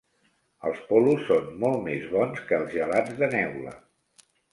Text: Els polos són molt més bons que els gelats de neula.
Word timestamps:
Els 0.69 0.79
polos 0.85 1.19
són 1.27 1.51
molt 1.63 1.77
més 1.87 2.07
bons 2.13 2.41
que 2.47 2.57
els 2.61 2.73
gelats 2.77 3.13
de 3.21 3.29
neula. 3.35 3.75